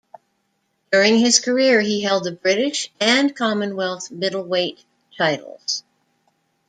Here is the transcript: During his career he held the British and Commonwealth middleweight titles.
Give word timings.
During 0.91 1.19
his 1.19 1.39
career 1.39 1.79
he 1.79 2.01
held 2.01 2.23
the 2.23 2.31
British 2.31 2.89
and 2.99 3.35
Commonwealth 3.35 4.09
middleweight 4.09 4.83
titles. 5.15 5.83